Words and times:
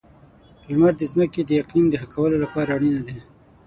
•لمر 0.69 0.93
د 0.99 1.03
ځمکې 1.11 1.41
د 1.45 1.51
اقلیم 1.61 1.85
د 1.89 1.95
ښه 2.01 2.07
کولو 2.13 2.35
لپاره 2.43 2.69
اړینه 2.77 3.01
ده. 3.07 3.17